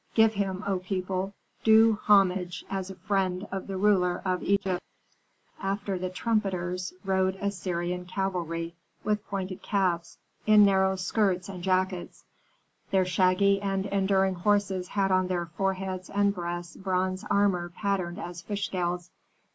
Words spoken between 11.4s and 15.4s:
and jackets. Their shaggy and enduring horses had on